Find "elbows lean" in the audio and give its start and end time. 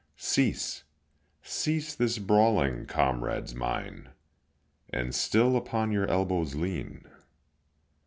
6.09-7.05